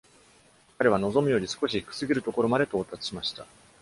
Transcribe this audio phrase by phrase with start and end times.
[0.79, 3.45] 彼は望むより少し低すぎる所まで到達しました。